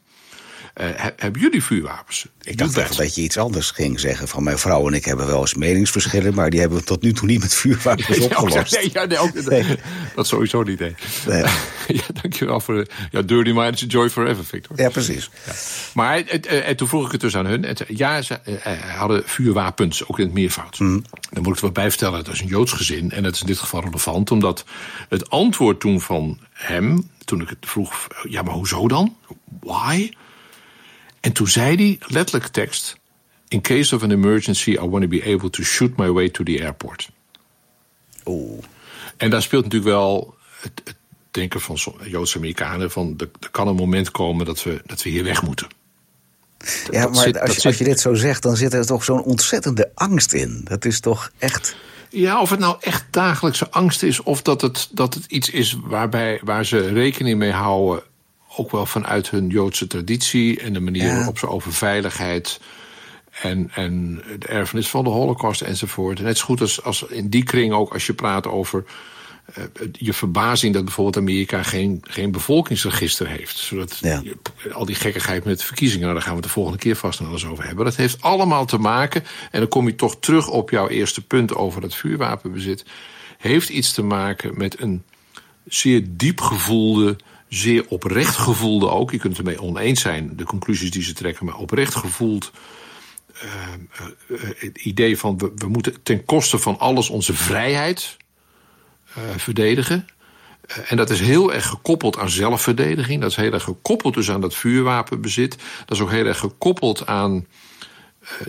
hebben 1.15 1.41
jullie 1.41 1.63
vuurwapens? 1.63 2.27
Ik 2.41 2.57
dacht 2.57 2.77
echt 2.77 2.97
dat 2.97 3.15
je 3.15 3.21
iets 3.21 3.37
anders 3.37 3.71
ging 3.71 3.99
zeggen. 3.99 4.27
Van 4.27 4.43
mijn 4.43 4.57
vrouw 4.57 4.87
en 4.87 4.93
ik 4.93 5.05
hebben 5.05 5.27
wel 5.27 5.39
eens 5.39 5.53
meningsverschillen... 5.53 6.33
maar 6.33 6.49
die 6.49 6.59
hebben 6.59 6.77
we 6.77 6.83
tot 6.83 7.01
nu 7.01 7.13
toe 7.13 7.27
niet 7.27 7.39
met 7.39 7.53
vuurwapens 7.53 8.19
opgelost. 8.25 8.75
Nee, 8.75 8.89
ja, 8.93 9.05
nee, 9.05 9.17
ook, 9.17 9.33
nee. 9.33 9.77
dat 10.15 10.27
sowieso 10.27 10.63
niet. 10.63 10.79
Nee. 10.79 10.95
nee. 11.27 11.43
ja, 11.97 12.03
dankjewel 12.21 12.59
voor 12.59 12.75
de 12.75 12.87
ja, 13.11 13.21
Dirty 13.21 13.51
Minds 13.51 13.85
Joy 13.87 14.09
Forever, 14.09 14.45
Victor. 14.45 14.79
Ja, 14.79 14.89
precies. 14.89 15.29
Ja. 15.45 15.53
Maar 15.93 16.23
het, 16.25 16.45
en 16.45 16.75
toen 16.75 16.87
vroeg 16.87 17.05
ik 17.05 17.11
het 17.11 17.21
dus 17.21 17.35
aan 17.35 17.45
hun. 17.45 17.65
En 17.65 17.75
ja, 17.87 18.21
ze 18.21 18.39
uh, 18.45 18.97
hadden 18.97 19.23
vuurwapens, 19.25 20.07
ook 20.07 20.19
in 20.19 20.25
het 20.25 20.33
meervoud. 20.33 20.79
Mm. 20.79 21.03
Dan 21.29 21.43
moet 21.43 21.51
ik 21.51 21.55
er 21.55 21.61
wel 21.61 21.71
bij 21.71 21.89
vertellen, 21.89 22.23
dat 22.23 22.33
is 22.33 22.41
een 22.41 22.47
Joods 22.47 22.71
gezin. 22.71 23.11
En 23.11 23.23
dat 23.23 23.33
is 23.33 23.41
in 23.41 23.47
dit 23.47 23.59
geval 23.59 23.81
relevant, 23.81 24.31
omdat 24.31 24.65
het 25.09 25.29
antwoord 25.29 25.79
toen 25.79 26.01
van 26.01 26.39
hem... 26.51 27.09
toen 27.25 27.41
ik 27.41 27.49
het 27.49 27.57
vroeg, 27.61 28.07
ja, 28.29 28.41
maar 28.41 28.53
hoezo 28.53 28.87
dan? 28.87 29.15
Why? 29.59 30.09
En 31.25 31.31
toen 31.31 31.47
zei 31.47 31.75
hij, 31.75 31.99
letterlijk 32.07 32.47
tekst... 32.47 32.97
In 33.47 33.61
case 33.61 33.95
of 33.95 34.03
an 34.03 34.11
emergency, 34.11 34.69
I 34.69 34.79
want 34.79 35.01
to 35.01 35.07
be 35.07 35.23
able 35.23 35.49
to 35.49 35.63
shoot 35.63 35.97
my 35.97 36.11
way 36.11 36.29
to 36.29 36.43
the 36.43 36.59
airport. 36.61 37.09
Oeh. 38.25 38.63
En 39.17 39.29
daar 39.29 39.41
speelt 39.41 39.63
natuurlijk 39.63 39.91
wel 39.91 40.35
het, 40.61 40.81
het 40.83 40.95
denken 41.31 41.61
van 41.61 41.77
Joodse 42.03 42.37
Amerikanen... 42.37 42.91
van 42.91 43.13
er, 43.17 43.29
er, 43.39 43.49
kan 43.49 43.67
een 43.67 43.75
moment 43.75 44.11
komen 44.11 44.45
dat 44.45 44.63
we, 44.63 44.81
dat 44.85 45.03
we 45.03 45.09
hier 45.09 45.23
weg 45.23 45.41
moeten. 45.41 45.67
Ja, 46.91 47.01
dat 47.01 47.13
maar 47.13 47.23
zit, 47.23 47.39
als, 47.39 47.55
je, 47.55 47.67
als 47.67 47.77
je 47.77 47.83
dit 47.83 47.99
zo 47.99 48.13
zegt, 48.13 48.43
dan 48.43 48.55
zit 48.55 48.73
er 48.73 48.85
toch 48.85 49.03
zo'n 49.03 49.23
ontzettende 49.23 49.91
angst 49.93 50.33
in. 50.33 50.61
Dat 50.63 50.85
is 50.85 50.99
toch 50.99 51.31
echt... 51.37 51.75
Ja, 52.09 52.41
of 52.41 52.49
het 52.49 52.59
nou 52.59 52.77
echt 52.79 53.05
dagelijkse 53.09 53.69
angst 53.69 54.03
is... 54.03 54.23
of 54.23 54.41
dat 54.41 54.61
het, 54.61 54.89
dat 54.91 55.13
het 55.13 55.25
iets 55.25 55.49
is 55.49 55.77
waarbij, 55.83 56.39
waar 56.43 56.65
ze 56.65 56.79
rekening 56.79 57.37
mee 57.37 57.51
houden 57.51 58.03
ook 58.57 58.71
wel 58.71 58.85
vanuit 58.85 59.29
hun 59.29 59.47
Joodse 59.47 59.87
traditie 59.87 60.59
en 60.59 60.73
de 60.73 60.79
manier 60.79 61.15
waarop 61.15 61.37
ze 61.37 61.47
over 61.47 61.73
veiligheid 61.73 62.59
en, 63.41 63.69
en 63.73 64.23
de 64.39 64.47
erfenis 64.47 64.87
van 64.87 65.03
de 65.03 65.09
Holocaust 65.09 65.61
enzovoort. 65.61 66.19
Net 66.19 66.37
zo 66.37 66.45
goed 66.45 66.61
als, 66.61 66.83
als 66.83 67.03
in 67.03 67.29
die 67.29 67.43
kring 67.43 67.73
ook 67.73 67.93
als 67.93 68.05
je 68.05 68.13
praat 68.13 68.47
over 68.47 68.83
uh, 69.57 69.63
je 69.91 70.13
verbazing 70.13 70.73
dat 70.73 70.83
bijvoorbeeld 70.83 71.17
Amerika 71.17 71.63
geen, 71.63 71.99
geen 72.07 72.31
bevolkingsregister 72.31 73.27
heeft. 73.27 73.57
Zodat 73.57 73.97
ja. 74.01 74.21
je, 74.23 74.73
al 74.73 74.85
die 74.85 74.95
gekkigheid 74.95 75.43
met 75.43 75.63
verkiezingen, 75.63 76.03
nou, 76.03 76.13
daar 76.13 76.23
gaan 76.23 76.35
we 76.35 76.39
het 76.39 76.47
de 76.47 76.53
volgende 76.53 76.79
keer 76.79 76.95
vast 76.95 77.19
nog 77.19 77.31
eens 77.31 77.45
over 77.45 77.65
hebben. 77.65 77.85
Dat 77.85 77.95
heeft 77.95 78.21
allemaal 78.21 78.65
te 78.65 78.77
maken, 78.77 79.23
en 79.51 79.59
dan 79.59 79.69
kom 79.69 79.87
je 79.87 79.95
toch 79.95 80.19
terug 80.19 80.47
op 80.47 80.69
jouw 80.69 80.87
eerste 80.87 81.25
punt 81.25 81.55
over 81.55 81.81
dat 81.81 81.95
vuurwapenbezit, 81.95 82.85
heeft 83.37 83.69
iets 83.69 83.93
te 83.93 84.03
maken 84.03 84.57
met 84.57 84.81
een 84.81 85.03
zeer 85.67 86.03
diep 86.07 86.41
gevoelde 86.41 87.15
zeer 87.55 87.85
oprecht 87.87 88.35
gevoelde 88.35 88.89
ook. 88.89 89.11
Je 89.11 89.17
kunt 89.17 89.37
ermee 89.37 89.61
oneens 89.61 90.01
zijn, 90.01 90.35
de 90.35 90.43
conclusies 90.43 90.91
die 90.91 91.03
ze 91.03 91.13
trekken, 91.13 91.45
maar 91.45 91.57
oprecht 91.57 91.95
gevoeld. 91.95 92.51
Uh, 93.43 93.51
uh, 94.27 94.49
het 94.57 94.77
idee 94.77 95.17
van 95.17 95.37
we, 95.37 95.51
we, 95.55 95.67
moeten 95.67 96.03
ten 96.03 96.25
koste 96.25 96.59
van 96.59 96.79
alles 96.79 97.09
onze 97.09 97.33
vrijheid 97.33 98.17
verdedigen. 99.37 100.07
en 100.87 100.97
dat 100.97 101.09
is 101.09 101.19
heel 101.19 101.53
erg 101.53 101.65
gekoppeld 101.65 102.17
aan 102.17 102.29
zelfverdediging. 102.29 103.21
Dat 103.21 103.29
is 103.29 103.35
heel 103.35 103.53
erg 103.53 103.63
gekoppeld 103.63 104.13
dus 104.13 104.31
aan 104.31 104.41
dat 104.41 104.55
vuurwapenbezit. 104.55 105.57
Dat 105.85 105.97
is 105.97 106.03
ook 106.03 106.11
heel 106.11 106.25
erg 106.25 106.39
gekoppeld 106.39 107.05
aan 107.05 107.45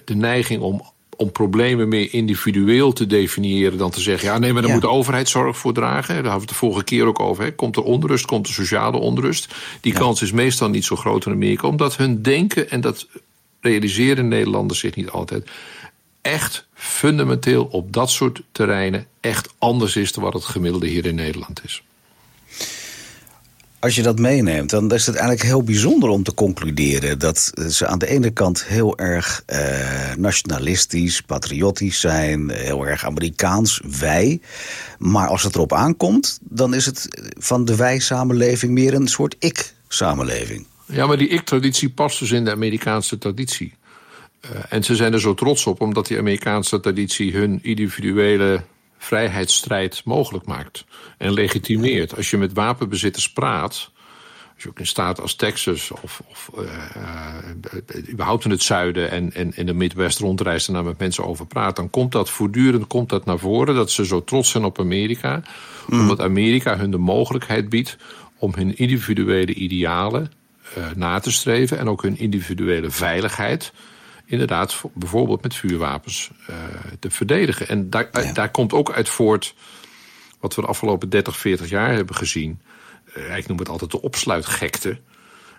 de 0.05 0.15
neiging 0.15 0.61
om 0.63 0.95
om 1.17 1.33
problemen 1.33 1.89
meer 1.89 2.13
individueel 2.13 2.93
te 2.93 3.07
definiëren 3.07 3.79
dan 3.79 3.91
te 3.91 4.01
zeggen... 4.01 4.29
ja, 4.29 4.39
nee, 4.39 4.53
maar 4.53 4.63
daar 4.63 4.71
ja. 4.71 4.77
moet 4.77 4.87
de 4.87 4.91
overheid 4.97 5.29
zorg 5.29 5.59
voor 5.59 5.73
dragen. 5.73 6.15
Daar 6.15 6.15
hadden 6.15 6.33
we 6.33 6.41
het 6.41 6.49
de 6.49 6.55
vorige 6.55 6.85
keer 6.85 7.07
ook 7.07 7.21
over. 7.21 7.45
Hè. 7.45 7.55
Komt 7.55 7.77
er 7.77 7.83
onrust, 7.83 8.27
komt 8.27 8.47
er 8.47 8.53
sociale 8.53 8.97
onrust. 8.97 9.55
Die 9.81 9.93
ja. 9.93 9.99
kans 9.99 10.23
is 10.23 10.33
meestal 10.33 10.69
niet 10.69 10.85
zo 10.85 10.97
groot 10.97 11.27
in 11.27 11.33
Amerika... 11.33 11.69
omdat 11.69 11.97
hun 11.97 12.23
denken, 12.23 12.71
en 12.71 12.81
dat 12.81 13.07
realiseren 13.61 14.29
Nederlanders 14.29 14.79
zich 14.79 14.95
niet 14.95 15.11
altijd... 15.11 15.51
echt 16.21 16.67
fundamenteel 16.75 17.65
op 17.65 17.93
dat 17.93 18.11
soort 18.11 18.43
terreinen 18.53 19.07
echt 19.21 19.55
anders 19.59 19.97
is... 19.97 20.13
dan 20.13 20.25
wat 20.25 20.33
het 20.33 20.45
gemiddelde 20.45 20.87
hier 20.87 21.07
in 21.07 21.15
Nederland 21.15 21.61
is 21.65 21.83
als 23.79 23.95
je 23.95 24.03
dat 24.03 24.19
meeneemt, 24.19 24.71
dan 24.71 24.93
is 24.93 25.07
het 25.07 25.15
eigenlijk 25.15 25.47
heel 25.47 25.63
bijzonder 25.63 26.09
om 26.09 26.23
te 26.23 26.35
concluderen 26.35 27.19
dat 27.19 27.53
ze 27.69 27.87
aan 27.87 27.99
de 27.99 28.07
ene 28.07 28.31
kant 28.31 28.65
heel 28.65 28.99
erg 28.99 29.43
eh, 29.47 30.15
nationalistisch, 30.17 31.21
patriotisch 31.21 32.01
zijn, 32.01 32.51
heel 32.51 32.87
erg 32.87 33.05
Amerikaans, 33.05 33.81
wij. 33.99 34.41
Maar 34.99 35.29
als 35.29 35.43
het 35.43 35.55
erop 35.55 35.73
aankomt, 35.73 36.39
dan 36.43 36.75
is 36.75 36.87
het 36.87 37.09
van 37.39 37.65
de 37.65 37.77
wij-samenleving 37.77 38.73
meer 38.73 38.95
een 38.95 39.09
soort 39.09 39.37
ik-samenleving. 39.39 40.67
Ja, 40.87 41.07
maar 41.07 41.19
die 41.19 41.29
ik-traditie 41.29 41.91
past 41.91 42.19
dus 42.19 42.31
in 42.31 42.45
de 42.45 42.51
Amerikaanse 42.51 43.19
traditie. 43.19 43.75
Uh, 44.45 44.51
en 44.69 44.85
ze 44.85 44.97
zijn 44.97 45.13
er 45.13 45.21
zo 45.21 45.35
trots 45.35 45.67
op, 45.67 45.81
omdat 45.81 46.07
die 46.07 46.19
Amerikaanse 46.19 46.81
traditie 46.81 47.33
hun 47.33 47.59
individuele 47.63 48.63
vrijheidsstrijd 48.99 50.03
mogelijk 50.05 50.47
maakt 50.47 50.85
en 51.19 51.33
legitimeert. 51.33 52.17
Als 52.17 52.31
je 52.31 52.37
met 52.37 52.53
wapenbezitters 52.53 53.33
praat, 53.33 53.91
als 54.55 54.65
je 54.65 54.69
ook 54.69 54.79
in 54.79 54.87
staten 54.87 55.23
als 55.23 55.35
Texas 55.35 55.91
of, 55.91 56.23
of 56.31 56.51
uh, 56.59 56.63
uh, 56.97 58.11
überhaupt 58.11 58.45
in 58.45 58.51
het 58.51 58.63
zuiden 58.63 59.11
en, 59.11 59.33
en 59.33 59.57
in 59.57 59.67
de 59.67 59.75
Midwest 59.75 60.19
rondreist 60.19 60.69
en 60.69 60.75
daar 60.75 60.85
met 60.85 60.99
mensen 60.99 61.25
over 61.25 61.47
praat, 61.47 61.77
dan 61.77 61.91
komt 61.91 62.13
dat 62.13 62.31
voortdurend 62.31 62.87
komt 62.87 63.09
dat 63.09 63.25
naar 63.25 63.39
voren 63.39 63.75
dat 63.75 63.91
ze 63.91 64.07
zo 64.07 64.25
trots 64.25 64.51
zijn 64.51 64.65
op 64.65 64.81
Amerika. 64.81 65.43
Mm. 65.87 66.01
Omdat 66.01 66.21
Amerika 66.21 66.77
hun 66.77 66.91
de 66.91 66.99
mogelijkheid 66.99 67.69
biedt 67.69 67.97
om 68.39 68.55
hun 68.55 68.79
individuele 68.79 69.55
idealen 69.55 70.33
uh, 70.79 70.85
na 70.95 71.19
te 71.19 71.31
streven 71.31 71.79
en 71.79 71.89
ook 71.89 72.03
hun 72.03 72.19
individuele 72.19 72.91
veiligheid 72.91 73.73
inderdaad 74.27 74.83
bijvoorbeeld 74.95 75.43
met 75.43 75.55
vuurwapens 75.55 76.31
uh, 76.51 76.57
te 76.99 77.11
verdedigen. 77.11 77.69
En 77.69 77.91
daar, 77.91 78.09
ja. 78.13 78.33
daar 78.33 78.51
komt 78.51 78.73
ook 78.73 78.93
uit 78.93 79.09
voort 79.09 79.55
wat 80.41 80.55
we 80.55 80.61
de 80.61 80.69
afgelopen 80.69 81.09
30, 81.09 81.37
40 81.37 81.69
jaar 81.69 81.93
hebben 81.93 82.17
gezien. 82.17 82.61
Uh, 83.17 83.37
ik 83.37 83.47
noem 83.47 83.59
het 83.59 83.69
altijd 83.69 83.91
de 83.91 84.03
opsluitgekte. 84.03 84.99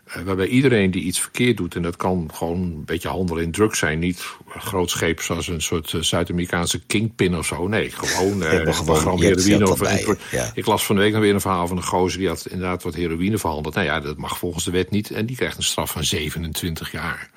Uh, 0.08 0.24
waarbij 0.24 0.48
iedereen 0.48 0.92
die 0.92 1.04
iets 1.04 1.20
verkeerd 1.20 1.58
doet, 1.58 1.76
en 1.76 1.82
dat 1.82 1.96
kan 1.96 2.30
gewoon 2.34 2.62
een 2.62 2.86
beetje 2.86 3.08
handelen 3.08 3.44
in 3.44 3.52
drugs 3.52 3.80
zijn, 3.80 4.00
niet 4.00 4.26
grootscheep 4.48 5.22
zoals 5.22 5.48
een 5.48 5.62
soort 5.62 5.94
Zuid-Amerikaanse 6.00 6.80
kingpin 6.86 7.38
of 7.38 7.46
zo. 7.46 7.68
Nee, 7.68 7.92
gewoon, 7.92 8.44
uh, 8.44 8.74
gewoon 8.74 9.22
heroïne. 9.22 9.70
Of, 9.70 9.82
ik, 9.82 10.18
ja. 10.32 10.52
ik 10.54 10.66
las 10.66 10.86
van 10.86 10.96
de 10.96 11.02
week 11.02 11.12
nog 11.12 11.22
weer 11.22 11.34
een 11.34 11.42
verhaal 11.42 11.68
van 11.68 11.78
een 11.78 11.84
gozer 11.84 12.20
die 12.20 12.28
had 12.28 12.48
inderdaad 12.48 12.84
wat 12.84 12.96
heroïne 12.96 13.38
verhandeld. 13.38 13.76
Nou 13.76 13.88
ja, 13.88 14.00
dat 14.00 14.18
mag 14.18 14.38
volgens 14.38 14.64
de 14.64 14.72
wet 14.72 14.90
niet. 14.90 15.12
En 15.12 15.26
die 15.26 15.36
krijgt 15.36 15.58
een 15.58 15.64
straf 15.64 15.92
van 15.92 16.04
27 16.04 16.92
jaar. 16.92 17.30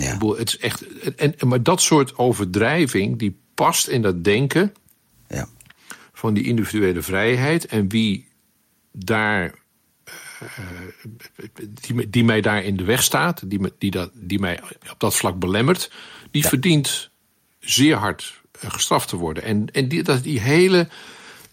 Ja. 0.00 0.18
Het 0.36 0.48
is 0.48 0.58
echt, 0.58 0.84
en, 1.16 1.34
maar 1.48 1.62
dat 1.62 1.82
soort 1.82 2.16
overdrijving 2.16 3.18
die 3.18 3.38
past 3.54 3.88
in 3.88 4.02
dat 4.02 4.24
denken 4.24 4.72
ja. 5.28 5.48
van 6.12 6.34
die 6.34 6.44
individuele 6.44 7.02
vrijheid. 7.02 7.66
En 7.66 7.88
wie 7.88 8.28
daar. 8.92 9.58
Uh, 10.42 11.08
die, 11.70 12.10
die 12.10 12.24
mij 12.24 12.40
daar 12.40 12.64
in 12.64 12.76
de 12.76 12.84
weg 12.84 13.02
staat, 13.02 13.50
die, 13.50 13.60
die, 13.78 13.90
dat, 13.90 14.10
die 14.14 14.38
mij 14.38 14.60
op 14.90 15.00
dat 15.00 15.16
vlak 15.16 15.38
belemmert, 15.38 15.90
die 16.30 16.42
ja. 16.42 16.48
verdient 16.48 17.10
zeer 17.58 17.96
hard 17.96 18.40
gestraft 18.52 19.08
te 19.08 19.16
worden. 19.16 19.42
En, 19.42 19.66
en 19.72 19.88
die, 19.88 20.02
dat, 20.02 20.22
die 20.22 20.40
hele 20.40 20.88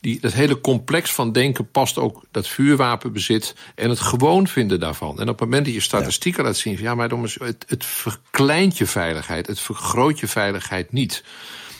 die, 0.07 0.19
dat 0.19 0.33
hele 0.33 0.61
complex 0.61 1.13
van 1.13 1.31
denken 1.31 1.71
past 1.71 1.97
ook 1.97 2.23
dat 2.31 2.47
vuurwapenbezit 2.47 3.55
en 3.75 3.89
het 3.89 3.99
gewoon 3.99 4.47
vinden 4.47 4.79
daarvan. 4.79 5.19
En 5.19 5.29
op 5.29 5.39
het 5.39 5.39
moment 5.39 5.65
dat 5.65 5.73
je 5.73 5.79
statistieken 5.79 6.43
laat 6.43 6.57
zien, 6.57 6.77
ja, 6.79 6.95
maar 6.95 7.09
het, 7.09 7.65
het 7.67 7.85
verkleint 7.85 8.77
je 8.77 8.85
veiligheid, 8.85 9.47
het 9.47 9.59
vergroot 9.59 10.19
je 10.19 10.27
veiligheid 10.27 10.91
niet. 10.91 11.23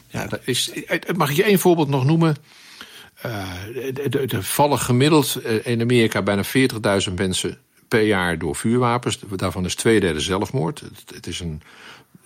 Ja, 0.07 0.27
dat 0.27 0.39
is, 0.43 0.71
mag 1.15 1.29
ik 1.29 1.35
je 1.35 1.43
één 1.43 1.59
voorbeeld 1.59 1.87
nog 1.87 2.05
noemen? 2.05 2.35
Uh, 3.25 4.33
er 4.33 4.43
vallen 4.43 4.79
gemiddeld 4.79 5.45
in 5.63 5.81
Amerika 5.81 6.21
bijna 6.21 6.43
40.000 7.07 7.13
mensen 7.15 7.57
per 7.87 8.01
jaar 8.01 8.37
door 8.37 8.55
vuurwapens. 8.55 9.19
Daarvan 9.35 9.65
is 9.65 9.75
twee 9.75 9.99
derde 9.99 10.19
zelfmoord. 10.19 10.79
Het, 10.79 11.15
het 11.15 11.27
is 11.27 11.39
een 11.39 11.61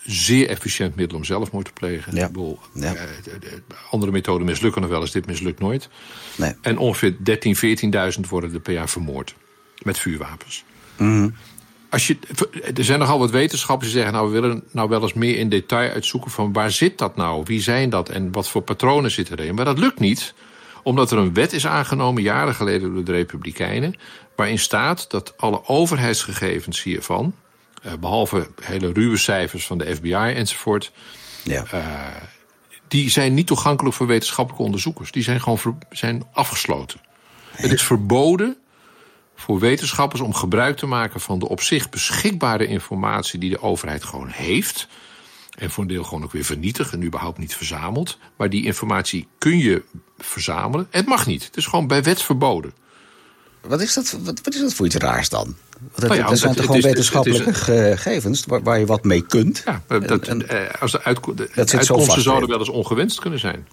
zeer 0.05 0.49
efficiënt 0.49 0.95
middel 0.95 1.17
om 1.17 1.23
zelfmoord 1.23 1.65
te 1.65 1.73
plegen. 1.73 2.15
Ja. 2.15 2.27
Bedoel, 2.27 2.59
ja. 2.73 2.93
uh, 2.93 3.01
andere 3.91 4.11
methoden 4.11 4.45
mislukken 4.45 4.81
nog 4.81 4.89
wel 4.89 5.01
eens, 5.01 5.11
dit 5.11 5.25
mislukt 5.25 5.59
nooit. 5.59 5.89
Nee. 6.35 6.53
En 6.61 6.77
ongeveer 6.77 7.13
13.000, 7.13 8.15
14.000 8.15 8.19
worden 8.29 8.53
er 8.53 8.59
per 8.59 8.73
jaar 8.73 8.89
vermoord 8.89 9.35
met 9.81 9.99
vuurwapens. 9.99 10.63
Mm 10.97 11.07
-hmm. 11.07 11.33
Als 11.89 12.07
je, 12.07 12.17
er 12.75 12.83
zijn 12.83 12.99
nogal 12.99 13.19
wat 13.19 13.31
wetenschappers 13.31 13.91
die 13.91 13.97
zeggen... 13.97 14.17
nou, 14.17 14.31
we 14.31 14.39
willen 14.41 14.63
nou 14.71 14.89
wel 14.89 15.01
eens 15.01 15.13
meer 15.13 15.37
in 15.37 15.49
detail 15.49 15.91
uitzoeken 15.91 16.31
van 16.31 16.53
waar 16.53 16.71
zit 16.71 16.97
dat 16.97 17.15
nou? 17.15 17.43
Wie 17.45 17.61
zijn 17.61 17.89
dat 17.89 18.09
en 18.09 18.31
wat 18.31 18.49
voor 18.49 18.61
patronen 18.61 19.11
zitten 19.11 19.39
erin? 19.39 19.55
Maar 19.55 19.65
dat 19.65 19.79
lukt 19.79 19.99
niet, 19.99 20.33
omdat 20.83 21.11
er 21.11 21.17
een 21.17 21.33
wet 21.33 21.53
is 21.53 21.67
aangenomen... 21.67 22.23
jaren 22.23 22.55
geleden 22.55 22.93
door 22.93 23.03
de 23.03 23.11
Republikeinen... 23.11 23.95
waarin 24.35 24.59
staat 24.59 25.09
dat 25.09 25.33
alle 25.37 25.67
overheidsgegevens 25.67 26.83
hiervan... 26.83 27.33
Uh, 27.85 27.93
behalve 27.99 28.47
hele 28.61 28.91
ruwe 28.93 29.17
cijfers 29.17 29.65
van 29.65 29.77
de 29.77 29.95
FBI 29.95 30.13
enzovoort. 30.13 30.91
Ja. 31.43 31.65
Uh, 31.73 31.85
die 32.87 33.09
zijn 33.09 33.33
niet 33.33 33.47
toegankelijk 33.47 33.95
voor 33.95 34.07
wetenschappelijke 34.07 34.65
onderzoekers. 34.65 35.11
Die 35.11 35.23
zijn 35.23 35.41
gewoon 35.41 35.57
ver, 35.57 35.73
zijn 35.89 36.23
afgesloten. 36.33 36.99
Het 37.51 37.71
is 37.71 37.83
verboden 37.83 38.57
voor 39.35 39.59
wetenschappers 39.59 40.21
om 40.21 40.33
gebruik 40.33 40.77
te 40.77 40.85
maken 40.85 41.19
van 41.19 41.39
de 41.39 41.47
op 41.47 41.61
zich 41.61 41.89
beschikbare 41.89 42.67
informatie 42.67 43.39
die 43.39 43.49
de 43.49 43.61
overheid 43.61 44.03
gewoon 44.03 44.29
heeft. 44.29 44.87
En 45.57 45.71
voor 45.71 45.83
een 45.83 45.89
deel 45.89 46.03
gewoon 46.03 46.23
ook 46.23 46.31
weer 46.31 46.43
vernietigd 46.43 46.93
en 46.93 47.03
überhaupt 47.03 47.37
niet 47.37 47.55
verzameld. 47.55 48.17
Maar 48.35 48.49
die 48.49 48.65
informatie 48.65 49.27
kun 49.37 49.57
je 49.57 49.83
verzamelen. 50.17 50.87
Het 50.89 51.05
mag 51.05 51.25
niet. 51.25 51.45
Het 51.45 51.57
is 51.57 51.65
gewoon 51.65 51.87
bij 51.87 52.03
wet 52.03 52.21
verboden. 52.21 52.73
Wat 53.61 53.81
is 53.81 53.93
dat, 53.93 54.11
wat, 54.11 54.41
wat 54.41 54.53
is 54.53 54.61
dat 54.61 54.73
voor 54.73 54.85
iets 54.85 54.95
raars 54.95 55.29
dan? 55.29 55.55
Het, 55.95 56.09
oh 56.09 56.15
ja, 56.15 56.27
dat 56.27 56.39
zijn 56.39 56.55
toch 56.55 56.65
gewoon 56.65 56.81
wetenschappelijke 56.81 57.53
gegevens 57.53 58.45
waar, 58.45 58.63
waar, 58.63 58.79
je 58.79 58.85
wat 58.85 59.03
mee 59.03 59.21
kunt? 59.21 59.63
Ja, 59.65 59.81
dat, 59.87 60.27
en, 60.27 60.49
en, 60.49 60.79
als 60.79 60.91
de, 60.91 61.03
uitko 61.03 61.33
de 61.33 61.49
dat 61.55 61.73
uitkomsten 61.73 62.21
zouden 62.21 62.49
wel 62.49 62.59
eens 62.59 62.69
ongewenst 62.69 63.19
kunnen 63.19 63.39
zijn. 63.39 63.67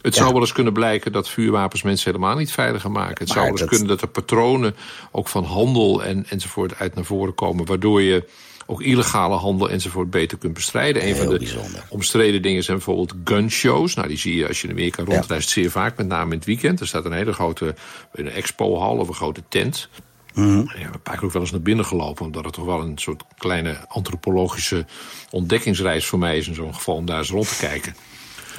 Het 0.00 0.14
ja. 0.14 0.20
zou 0.20 0.32
wel 0.32 0.40
eens 0.40 0.52
kunnen 0.52 0.72
blijken 0.72 1.12
dat 1.12 1.28
vuurwapens 1.28 1.82
mensen 1.82 2.12
helemaal 2.12 2.36
niet 2.36 2.52
veiliger 2.52 2.90
maken. 2.90 3.18
Het 3.18 3.18
maar 3.18 3.36
zou 3.36 3.40
wel 3.40 3.50
eens 3.50 3.60
dat... 3.60 3.68
kunnen 3.68 3.88
dat 3.88 4.02
er 4.02 4.08
patronen 4.08 4.74
ook 5.10 5.28
van 5.28 5.44
handel 5.44 6.04
en, 6.04 6.26
enzovoort 6.28 6.78
uit 6.78 6.94
naar 6.94 7.04
voren 7.04 7.34
komen... 7.34 7.66
waardoor 7.66 8.02
je 8.02 8.28
ook 8.66 8.82
illegale 8.82 9.34
handel 9.34 9.70
enzovoort 9.70 10.10
beter 10.10 10.38
kunt 10.38 10.54
bestrijden. 10.54 11.08
Een 11.08 11.16
van 11.16 11.28
de 11.28 11.38
bijzonder. 11.38 11.84
omstreden 11.88 12.42
dingen 12.42 12.62
zijn 12.62 12.76
bijvoorbeeld 12.76 13.14
gunshows. 13.24 13.94
Nou, 13.94 14.08
die 14.08 14.18
zie 14.18 14.36
je 14.36 14.48
als 14.48 14.60
je 14.60 14.66
in 14.66 14.72
Amerika 14.72 15.04
rondreist 15.04 15.54
ja. 15.54 15.60
zeer 15.60 15.70
vaak, 15.70 15.96
met 15.96 16.06
name 16.06 16.30
in 16.30 16.36
het 16.36 16.46
weekend. 16.46 16.80
Er 16.80 16.86
staat 16.86 17.04
een 17.04 17.12
hele 17.12 17.32
grote 17.32 17.74
een 18.12 18.30
expohal 18.30 18.96
of 18.96 19.08
een 19.08 19.14
grote 19.14 19.42
tent. 19.48 19.88
Mm 20.34 20.44
-hmm. 20.44 20.64
We 20.64 20.70
hebben 20.70 20.90
eigenlijk 20.90 21.22
ook 21.22 21.32
wel 21.32 21.42
eens 21.42 21.50
naar 21.50 21.60
binnen 21.60 21.84
gelopen... 21.84 22.24
omdat 22.24 22.44
het 22.44 22.54
toch 22.54 22.64
wel 22.64 22.80
een 22.80 22.98
soort 22.98 23.22
kleine 23.38 23.88
antropologische 23.88 24.86
ontdekkingsreis 25.30 26.06
voor 26.06 26.18
mij 26.18 26.36
is... 26.36 26.48
in 26.48 26.54
zo'n 26.54 26.74
geval 26.74 26.94
om 26.94 27.06
daar 27.06 27.18
eens 27.18 27.30
rond 27.30 27.48
te 27.48 27.66
kijken. 27.66 27.94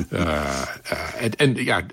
Uh, 0.10 0.22
uh, 0.92 1.24
en, 1.24 1.36
en 1.36 1.56
ja, 1.56 1.86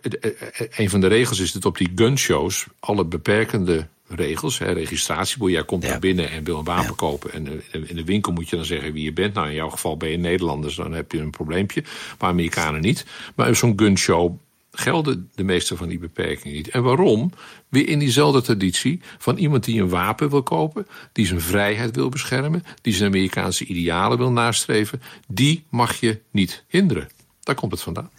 een 0.76 0.90
van 0.90 1.00
de 1.00 1.06
regels 1.06 1.38
is 1.38 1.52
dat 1.52 1.64
op 1.64 1.78
die 1.78 1.92
gunshows... 1.94 2.66
alle 2.80 3.04
beperkende 3.04 3.86
regels, 4.14 4.58
hè. 4.58 4.70
Jij 4.70 5.64
komt 5.64 5.82
ja. 5.82 5.88
naar 5.88 5.98
binnen 5.98 6.30
en 6.30 6.44
wil 6.44 6.58
een 6.58 6.64
wapen 6.64 6.84
ja. 6.84 6.92
kopen. 6.96 7.32
En 7.32 7.62
in 7.70 7.96
de 7.96 8.04
winkel 8.04 8.32
moet 8.32 8.48
je 8.48 8.56
dan 8.56 8.64
zeggen 8.64 8.92
wie 8.92 9.04
je 9.04 9.12
bent. 9.12 9.34
Nou, 9.34 9.48
in 9.48 9.54
jouw 9.54 9.68
geval 9.68 9.96
ben 9.96 10.10
je 10.10 10.16
Nederlanders, 10.16 10.74
dan 10.74 10.92
heb 10.92 11.12
je 11.12 11.18
een 11.18 11.30
probleempje. 11.30 11.84
Maar 12.18 12.30
Amerikanen 12.30 12.80
niet. 12.80 13.06
Maar 13.34 13.56
zo'n 13.56 13.78
gunshow 13.78 14.36
gelden 14.72 15.30
de 15.34 15.44
meeste 15.44 15.76
van 15.76 15.88
die 15.88 15.98
beperkingen 15.98 16.56
niet. 16.56 16.68
En 16.68 16.82
waarom? 16.82 17.32
Weer 17.68 17.88
in 17.88 17.98
diezelfde 17.98 18.42
traditie 18.42 19.00
van 19.18 19.36
iemand 19.36 19.64
die 19.64 19.80
een 19.80 19.88
wapen 19.88 20.30
wil 20.30 20.42
kopen... 20.42 20.86
die 21.12 21.26
zijn 21.26 21.40
vrijheid 21.40 21.96
wil 21.96 22.08
beschermen... 22.08 22.64
die 22.82 22.94
zijn 22.94 23.10
Amerikaanse 23.10 23.64
idealen 23.64 24.18
wil 24.18 24.30
nastreven... 24.30 25.02
die 25.28 25.64
mag 25.70 26.00
je 26.00 26.20
niet 26.30 26.64
hinderen. 26.68 27.08
Daar 27.42 27.54
komt 27.54 27.72
het 27.72 27.82
vandaan. 27.82 28.10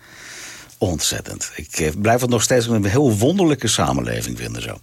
Ontzettend. 0.78 1.52
Ik 1.56 1.94
blijf 2.02 2.22
het 2.22 2.30
nog 2.30 2.42
steeds 2.42 2.68
een 2.68 2.86
heel 2.86 3.18
wonderlijke 3.18 3.68
samenleving 3.68 4.38
vinden 4.38 4.62
zo. 4.62 4.80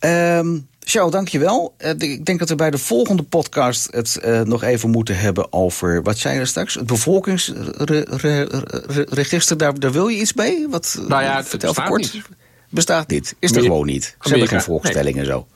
Um, 0.00 0.68
Sjoe, 0.86 1.10
dankjewel. 1.10 1.74
Uh, 1.78 1.90
ik 1.98 2.24
denk 2.24 2.38
dat 2.38 2.48
we 2.48 2.54
bij 2.54 2.70
de 2.70 2.78
volgende 2.78 3.22
podcast 3.22 3.88
het 3.90 4.20
uh, 4.24 4.40
nog 4.40 4.62
even 4.62 4.90
moeten 4.90 5.18
hebben 5.18 5.52
over... 5.52 6.02
wat 6.02 6.18
zei 6.18 6.38
je 6.38 6.44
straks? 6.44 6.74
Het 6.74 6.86
bevolkingsregister, 6.86 9.56
daar, 9.56 9.78
daar 9.78 9.92
wil 9.92 10.08
je 10.08 10.20
iets 10.20 10.32
mee? 10.32 10.68
Wat, 10.68 10.98
nou 11.08 11.22
ja, 11.22 11.36
het 11.36 11.48
vertel 11.48 11.68
bestaat 11.68 11.88
kort. 11.88 12.12
niet. 12.12 12.24
Bestaat 12.68 13.08
niet. 13.08 13.34
Is 13.38 13.52
er 13.52 13.62
gewoon 13.62 13.86
niet. 13.86 14.04
Ze 14.04 14.14
Amerika, 14.18 14.30
hebben 14.30 14.48
geen 14.48 14.62
volkstelling 14.62 15.14
nee. 15.14 15.24
en 15.24 15.30
zo. 15.30 15.46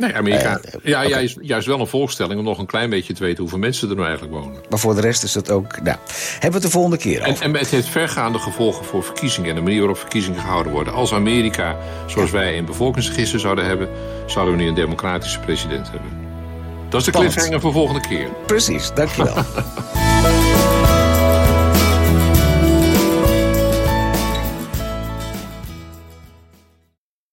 Nee, 0.00 0.16
Amerika. 0.16 0.60
Uh, 0.64 0.80
ja, 0.82 0.98
okay. 0.98 1.10
juist, 1.10 1.38
juist 1.40 1.66
wel 1.66 1.80
een 1.80 1.86
volkstelling 1.86 2.38
om 2.38 2.44
nog 2.44 2.58
een 2.58 2.66
klein 2.66 2.90
beetje 2.90 3.14
te 3.14 3.22
weten 3.22 3.38
hoeveel 3.40 3.58
mensen 3.58 3.88
er 3.88 3.94
nou 3.94 4.06
eigenlijk 4.08 4.38
wonen. 4.42 4.60
Maar 4.68 4.78
voor 4.78 4.94
de 4.94 5.00
rest 5.00 5.22
is 5.22 5.32
dat 5.32 5.50
ook. 5.50 5.82
Nou, 5.82 5.96
hebben 6.32 6.50
we 6.50 6.56
het 6.56 6.62
de 6.62 6.70
volgende 6.70 6.96
keer 6.96 7.20
En, 7.20 7.30
over. 7.30 7.44
en 7.44 7.54
het 7.54 7.70
heeft 7.70 7.88
vergaande 7.88 8.38
gevolgen 8.38 8.84
voor 8.84 9.04
verkiezingen 9.04 9.50
en 9.50 9.56
de 9.56 9.62
manier 9.62 9.78
waarop 9.78 9.98
verkiezingen 9.98 10.40
gehouden 10.40 10.72
worden. 10.72 10.92
Als 10.92 11.12
Amerika, 11.12 11.76
zoals 12.06 12.30
wij 12.30 12.58
een 12.58 12.64
bevolkingsregister 12.64 13.40
zouden 13.40 13.64
hebben, 13.64 13.88
zouden 14.26 14.56
we 14.56 14.62
nu 14.62 14.68
een 14.68 14.74
democratische 14.74 15.40
president 15.40 15.90
hebben. 15.90 16.10
Dat 16.88 17.00
is 17.00 17.06
de 17.06 17.12
cliffhanger 17.12 17.60
voor 17.60 17.72
volgende 17.72 18.00
keer. 18.00 18.28
Precies, 18.46 18.90
dankjewel. 18.94 19.34